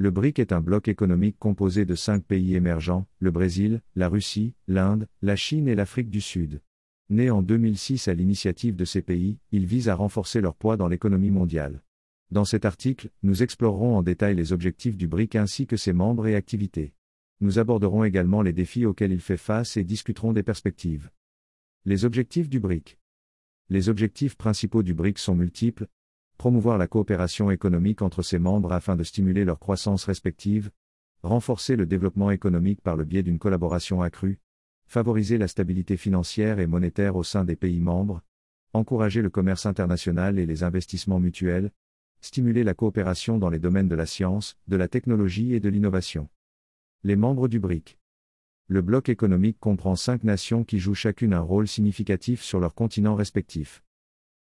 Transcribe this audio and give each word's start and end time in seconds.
Le 0.00 0.10
BRIC 0.10 0.38
est 0.38 0.52
un 0.52 0.62
bloc 0.62 0.88
économique 0.88 1.38
composé 1.38 1.84
de 1.84 1.94
cinq 1.94 2.24
pays 2.24 2.54
émergents, 2.54 3.06
le 3.18 3.30
Brésil, 3.30 3.82
la 3.96 4.08
Russie, 4.08 4.54
l'Inde, 4.66 5.06
la 5.20 5.36
Chine 5.36 5.68
et 5.68 5.74
l'Afrique 5.74 6.08
du 6.08 6.22
Sud. 6.22 6.62
Né 7.10 7.28
en 7.28 7.42
2006 7.42 8.08
à 8.08 8.14
l'initiative 8.14 8.76
de 8.76 8.86
ces 8.86 9.02
pays, 9.02 9.36
il 9.52 9.66
vise 9.66 9.90
à 9.90 9.94
renforcer 9.94 10.40
leur 10.40 10.54
poids 10.54 10.78
dans 10.78 10.88
l'économie 10.88 11.30
mondiale. 11.30 11.82
Dans 12.30 12.46
cet 12.46 12.64
article, 12.64 13.10
nous 13.22 13.42
explorerons 13.42 13.94
en 13.94 14.02
détail 14.02 14.36
les 14.36 14.54
objectifs 14.54 14.96
du 14.96 15.06
BRIC 15.06 15.36
ainsi 15.36 15.66
que 15.66 15.76
ses 15.76 15.92
membres 15.92 16.26
et 16.26 16.34
activités. 16.34 16.94
Nous 17.42 17.58
aborderons 17.58 18.02
également 18.02 18.40
les 18.40 18.54
défis 18.54 18.86
auxquels 18.86 19.12
il 19.12 19.20
fait 19.20 19.36
face 19.36 19.76
et 19.76 19.84
discuterons 19.84 20.32
des 20.32 20.42
perspectives. 20.42 21.10
Les 21.84 22.06
objectifs 22.06 22.48
du 22.48 22.58
BRIC. 22.58 22.98
Les 23.68 23.90
objectifs 23.90 24.38
principaux 24.38 24.82
du 24.82 24.94
BRIC 24.94 25.18
sont 25.18 25.34
multiples, 25.34 25.88
promouvoir 26.40 26.78
la 26.78 26.86
coopération 26.86 27.50
économique 27.50 28.00
entre 28.00 28.22
ses 28.22 28.38
membres 28.38 28.72
afin 28.72 28.96
de 28.96 29.04
stimuler 29.04 29.44
leur 29.44 29.58
croissance 29.58 30.06
respective, 30.06 30.70
renforcer 31.22 31.76
le 31.76 31.84
développement 31.84 32.30
économique 32.30 32.80
par 32.80 32.96
le 32.96 33.04
biais 33.04 33.22
d'une 33.22 33.38
collaboration 33.38 34.00
accrue, 34.00 34.38
favoriser 34.86 35.36
la 35.36 35.48
stabilité 35.48 35.98
financière 35.98 36.58
et 36.58 36.66
monétaire 36.66 37.16
au 37.16 37.24
sein 37.24 37.44
des 37.44 37.56
pays 37.56 37.82
membres, 37.82 38.22
encourager 38.72 39.20
le 39.20 39.28
commerce 39.28 39.66
international 39.66 40.38
et 40.38 40.46
les 40.46 40.62
investissements 40.62 41.20
mutuels, 41.20 41.72
stimuler 42.22 42.64
la 42.64 42.72
coopération 42.72 43.36
dans 43.36 43.50
les 43.50 43.58
domaines 43.58 43.88
de 43.88 43.94
la 43.94 44.06
science, 44.06 44.56
de 44.66 44.76
la 44.76 44.88
technologie 44.88 45.52
et 45.52 45.60
de 45.60 45.68
l'innovation. 45.68 46.26
Les 47.04 47.16
membres 47.16 47.48
du 47.48 47.60
BRIC. 47.60 47.98
Le 48.66 48.80
bloc 48.80 49.10
économique 49.10 49.60
comprend 49.60 49.94
cinq 49.94 50.24
nations 50.24 50.64
qui 50.64 50.78
jouent 50.78 50.94
chacune 50.94 51.34
un 51.34 51.40
rôle 51.40 51.68
significatif 51.68 52.40
sur 52.40 52.60
leur 52.60 52.72
continent 52.72 53.14
respectif. 53.14 53.84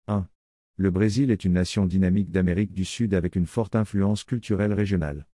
1. 0.07 0.27
Le 0.75 0.89
Brésil 0.89 1.29
est 1.29 1.45
une 1.45 1.53
nation 1.53 1.85
dynamique 1.85 2.31
d'Amérique 2.31 2.73
du 2.73 2.83
Sud 2.83 3.13
avec 3.13 3.35
une 3.35 3.45
forte 3.45 3.75
influence 3.75 4.23
culturelle 4.23 4.73
régionale. 4.73 5.27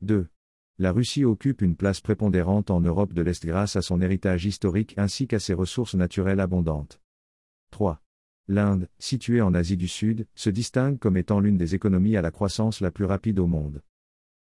2. 0.00 0.26
La 0.78 0.90
Russie 0.90 1.24
occupe 1.24 1.62
une 1.62 1.76
place 1.76 2.00
prépondérante 2.00 2.72
en 2.72 2.80
Europe 2.80 3.12
de 3.12 3.22
l'Est 3.22 3.46
grâce 3.46 3.76
à 3.76 3.82
son 3.82 4.00
héritage 4.00 4.46
historique 4.46 4.94
ainsi 4.96 5.28
qu'à 5.28 5.38
ses 5.38 5.54
ressources 5.54 5.94
naturelles 5.94 6.40
abondantes. 6.40 7.00
3. 7.70 8.02
L'Inde, 8.48 8.88
située 8.98 9.40
en 9.40 9.54
Asie 9.54 9.76
du 9.76 9.86
Sud, 9.86 10.26
se 10.34 10.50
distingue 10.50 10.98
comme 10.98 11.16
étant 11.16 11.38
l'une 11.38 11.56
des 11.56 11.76
économies 11.76 12.16
à 12.16 12.22
la 12.22 12.32
croissance 12.32 12.80
la 12.80 12.90
plus 12.90 13.04
rapide 13.04 13.38
au 13.38 13.46
monde. 13.46 13.80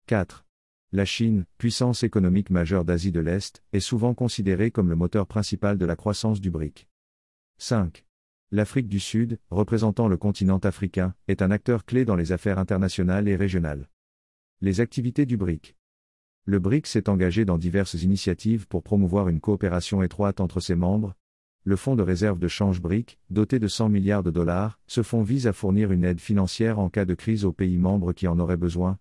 4. 0.06 0.46
La 0.92 1.04
Chine, 1.04 1.44
puissance 1.58 2.02
économique 2.02 2.48
majeure 2.48 2.86
d'Asie 2.86 3.12
de 3.12 3.20
l'Est, 3.20 3.62
est 3.74 3.80
souvent 3.80 4.14
considérée 4.14 4.70
comme 4.70 4.88
le 4.88 4.96
moteur 4.96 5.26
principal 5.26 5.76
de 5.76 5.84
la 5.84 5.96
croissance 5.96 6.40
du 6.40 6.50
BRIC. 6.50 6.88
5. 7.58 8.06
L'Afrique 8.56 8.86
du 8.86 9.00
Sud, 9.00 9.40
représentant 9.50 10.06
le 10.06 10.16
continent 10.16 10.58
africain, 10.58 11.16
est 11.26 11.42
un 11.42 11.50
acteur 11.50 11.84
clé 11.84 12.04
dans 12.04 12.14
les 12.14 12.30
affaires 12.30 12.60
internationales 12.60 13.26
et 13.26 13.34
régionales. 13.34 13.90
Les 14.60 14.80
activités 14.80 15.26
du 15.26 15.36
BRIC. 15.36 15.74
Le 16.44 16.60
BRIC 16.60 16.86
s'est 16.86 17.08
engagé 17.08 17.44
dans 17.44 17.58
diverses 17.58 17.94
initiatives 17.94 18.68
pour 18.68 18.84
promouvoir 18.84 19.28
une 19.28 19.40
coopération 19.40 20.04
étroite 20.04 20.40
entre 20.40 20.60
ses 20.60 20.76
membres. 20.76 21.16
Le 21.64 21.74
fonds 21.74 21.96
de 21.96 22.04
réserve 22.04 22.38
de 22.38 22.46
change 22.46 22.80
BRIC, 22.80 23.18
doté 23.28 23.58
de 23.58 23.66
100 23.66 23.88
milliards 23.88 24.22
de 24.22 24.30
dollars, 24.30 24.78
ce 24.86 25.02
fonds 25.02 25.24
vise 25.24 25.48
à 25.48 25.52
fournir 25.52 25.90
une 25.90 26.04
aide 26.04 26.20
financière 26.20 26.78
en 26.78 26.90
cas 26.90 27.06
de 27.06 27.14
crise 27.14 27.44
aux 27.44 27.52
pays 27.52 27.76
membres 27.76 28.12
qui 28.12 28.28
en 28.28 28.38
auraient 28.38 28.56
besoin, 28.56 29.00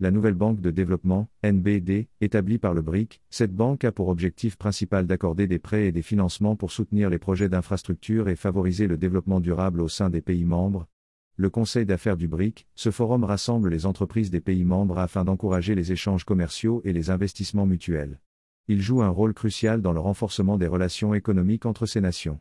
la 0.00 0.10
nouvelle 0.10 0.34
banque 0.34 0.60
de 0.60 0.70
développement, 0.70 1.28
NBD, 1.44 2.08
établie 2.20 2.58
par 2.58 2.74
le 2.74 2.82
BRIC, 2.82 3.22
cette 3.30 3.54
banque 3.54 3.84
a 3.84 3.92
pour 3.92 4.08
objectif 4.08 4.56
principal 4.56 5.06
d'accorder 5.06 5.46
des 5.46 5.60
prêts 5.60 5.86
et 5.86 5.92
des 5.92 6.02
financements 6.02 6.56
pour 6.56 6.72
soutenir 6.72 7.10
les 7.10 7.18
projets 7.18 7.48
d'infrastructure 7.48 8.28
et 8.28 8.34
favoriser 8.34 8.88
le 8.88 8.96
développement 8.96 9.38
durable 9.38 9.80
au 9.80 9.88
sein 9.88 10.10
des 10.10 10.20
pays 10.20 10.44
membres. 10.44 10.88
Le 11.36 11.48
Conseil 11.48 11.86
d'affaires 11.86 12.16
du 12.16 12.26
BRIC, 12.26 12.66
ce 12.74 12.90
forum 12.90 13.24
rassemble 13.24 13.68
les 13.68 13.86
entreprises 13.86 14.30
des 14.30 14.40
pays 14.40 14.64
membres 14.64 14.98
afin 14.98 15.24
d'encourager 15.24 15.74
les 15.74 15.92
échanges 15.92 16.24
commerciaux 16.24 16.80
et 16.84 16.92
les 16.92 17.10
investissements 17.10 17.66
mutuels. 17.66 18.20
Il 18.66 18.80
joue 18.80 19.02
un 19.02 19.08
rôle 19.08 19.34
crucial 19.34 19.80
dans 19.80 19.92
le 19.92 20.00
renforcement 20.00 20.58
des 20.58 20.66
relations 20.66 21.14
économiques 21.14 21.66
entre 21.66 21.86
ces 21.86 22.00
nations. 22.00 22.40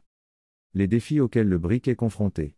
Les 0.74 0.88
défis 0.88 1.20
auxquels 1.20 1.50
le 1.50 1.60
BRIC 1.60 1.88
est 1.88 1.96
confronté. 1.96 2.56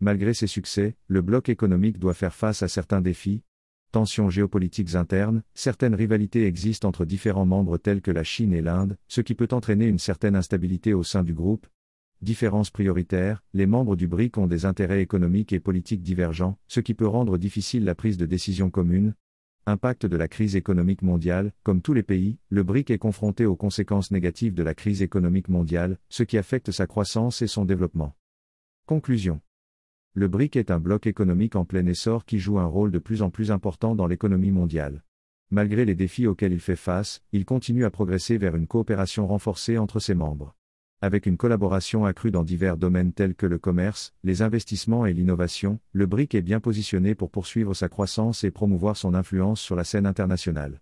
Malgré 0.00 0.34
ses 0.34 0.46
succès, 0.46 0.96
le 1.06 1.22
bloc 1.22 1.48
économique 1.48 1.98
doit 1.98 2.14
faire 2.14 2.34
face 2.34 2.62
à 2.62 2.68
certains 2.68 3.00
défis, 3.00 3.42
tensions 3.92 4.30
géopolitiques 4.30 4.94
internes, 4.94 5.42
certaines 5.54 5.94
rivalités 5.94 6.46
existent 6.46 6.88
entre 6.88 7.04
différents 7.04 7.46
membres 7.46 7.78
tels 7.78 8.02
que 8.02 8.10
la 8.10 8.24
Chine 8.24 8.52
et 8.52 8.62
l'Inde, 8.62 8.96
ce 9.08 9.20
qui 9.20 9.34
peut 9.34 9.48
entraîner 9.52 9.86
une 9.86 9.98
certaine 9.98 10.36
instabilité 10.36 10.94
au 10.94 11.02
sein 11.02 11.22
du 11.22 11.34
groupe. 11.34 11.66
Différences 12.22 12.70
prioritaires, 12.70 13.42
les 13.52 13.66
membres 13.66 13.96
du 13.96 14.08
BRIC 14.08 14.38
ont 14.38 14.46
des 14.46 14.64
intérêts 14.64 15.02
économiques 15.02 15.52
et 15.52 15.60
politiques 15.60 16.02
divergents, 16.02 16.58
ce 16.66 16.80
qui 16.80 16.94
peut 16.94 17.06
rendre 17.06 17.36
difficile 17.36 17.84
la 17.84 17.94
prise 17.94 18.16
de 18.16 18.26
décision 18.26 18.70
commune. 18.70 19.14
Impact 19.66 20.06
de 20.06 20.16
la 20.16 20.28
crise 20.28 20.56
économique 20.56 21.02
mondiale, 21.02 21.52
comme 21.62 21.82
tous 21.82 21.92
les 21.92 22.02
pays, 22.02 22.38
le 22.50 22.62
BRIC 22.62 22.90
est 22.90 22.98
confronté 22.98 23.46
aux 23.46 23.56
conséquences 23.56 24.12
négatives 24.12 24.54
de 24.54 24.62
la 24.62 24.74
crise 24.74 25.02
économique 25.02 25.48
mondiale, 25.48 25.98
ce 26.08 26.22
qui 26.22 26.38
affecte 26.38 26.70
sa 26.70 26.86
croissance 26.86 27.42
et 27.42 27.48
son 27.48 27.64
développement. 27.64 28.14
Conclusion 28.86 29.40
le 30.16 30.28
BRIC 30.28 30.56
est 30.56 30.70
un 30.70 30.80
bloc 30.80 31.06
économique 31.06 31.56
en 31.56 31.66
plein 31.66 31.84
essor 31.84 32.24
qui 32.24 32.38
joue 32.38 32.58
un 32.58 32.64
rôle 32.64 32.90
de 32.90 32.98
plus 32.98 33.20
en 33.20 33.28
plus 33.28 33.50
important 33.50 33.94
dans 33.94 34.06
l'économie 34.06 34.50
mondiale. 34.50 35.04
Malgré 35.50 35.84
les 35.84 35.94
défis 35.94 36.26
auxquels 36.26 36.54
il 36.54 36.60
fait 36.60 36.74
face, 36.74 37.20
il 37.32 37.44
continue 37.44 37.84
à 37.84 37.90
progresser 37.90 38.38
vers 38.38 38.56
une 38.56 38.66
coopération 38.66 39.26
renforcée 39.26 39.76
entre 39.76 40.00
ses 40.00 40.14
membres. 40.14 40.56
Avec 41.02 41.26
une 41.26 41.36
collaboration 41.36 42.06
accrue 42.06 42.30
dans 42.30 42.44
divers 42.44 42.78
domaines 42.78 43.12
tels 43.12 43.34
que 43.34 43.44
le 43.44 43.58
commerce, 43.58 44.14
les 44.24 44.40
investissements 44.40 45.04
et 45.04 45.12
l'innovation, 45.12 45.80
le 45.92 46.06
BRIC 46.06 46.34
est 46.34 46.40
bien 46.40 46.60
positionné 46.60 47.14
pour 47.14 47.30
poursuivre 47.30 47.74
sa 47.74 47.90
croissance 47.90 48.42
et 48.42 48.50
promouvoir 48.50 48.96
son 48.96 49.12
influence 49.12 49.60
sur 49.60 49.76
la 49.76 49.84
scène 49.84 50.06
internationale. 50.06 50.80